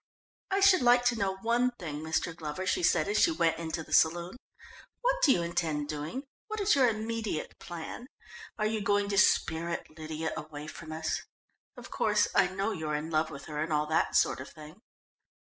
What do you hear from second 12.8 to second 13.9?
in love with her and all